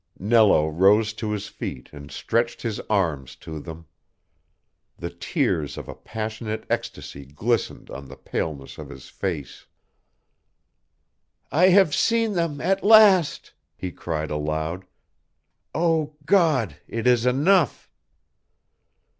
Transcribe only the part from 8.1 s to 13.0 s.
paleness of his face. "I have seen them at